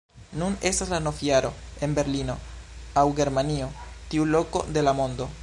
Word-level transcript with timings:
Nun 0.43 0.53
estas 0.69 0.89
la 0.93 0.99
novjaro 1.07 1.51
en 1.87 1.93
Berlino, 1.99 2.37
aŭ 3.03 3.05
Germanio, 3.21 3.69
tiu 4.15 4.29
loko 4.35 4.65
de 4.79 4.89
la 4.91 4.99
mondo 5.03 5.35